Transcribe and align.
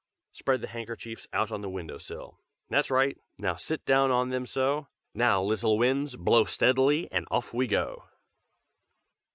"Spread 0.31 0.61
the 0.61 0.67
handkerchiefs 0.69 1.27
out 1.31 1.51
on 1.51 1.61
the 1.61 1.69
window 1.69 1.99
sill. 1.99 2.39
That's 2.71 2.89
right! 2.89 3.19
Now 3.37 3.55
sit 3.55 3.85
down 3.85 4.09
on 4.09 4.29
them 4.29 4.47
so! 4.47 4.87
now, 5.13 5.43
little 5.43 5.77
Winds, 5.77 6.15
blow 6.15 6.45
steadily 6.45 7.07
and 7.11 7.27
off 7.29 7.53
we 7.53 7.67
go!" 7.67 8.05